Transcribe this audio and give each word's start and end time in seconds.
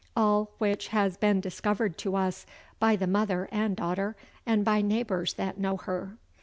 All 0.15 0.49
which 0.57 0.87
has 0.87 1.15
been 1.15 1.41
discovered 1.41 1.95
to 1.99 2.15
us 2.15 2.47
by 2.79 2.95
the 2.95 3.05
mother 3.05 3.47
and 3.51 3.75
daughter, 3.75 4.15
and 4.47 4.65
by 4.65 4.81
neighbours 4.81 5.33
that 5.33 5.59
know 5.59 5.77
her. 5.77 6.17